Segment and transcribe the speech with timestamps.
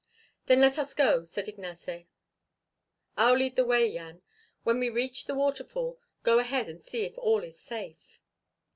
[0.47, 2.05] "Then let us go," said Ignace.
[3.17, 4.23] "I'll lead the way, Jan.
[4.63, 8.19] When we reach the waterfall, go ahead and see if all is safe."